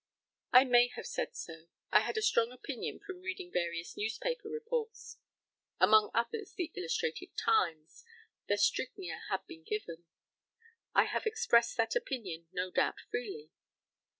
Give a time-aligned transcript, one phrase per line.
[0.51, 1.67] I may have said so.
[1.91, 5.17] I had a strong opinion from reading various newspaper reports
[5.79, 8.03] among others the Illustrated Times,
[8.47, 10.05] that strychnia had been given.
[10.95, 13.51] I have expressed that opinion, no doubt, freely.